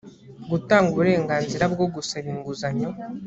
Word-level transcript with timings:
gutanga 0.49 0.87
uburenganzira 0.91 1.63
bwo 1.73 1.85
gusaba 1.93 2.27
inguzanyo 2.33 2.89